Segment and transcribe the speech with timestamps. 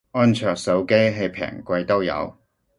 [0.13, 2.35] 安卓手機係平貴都有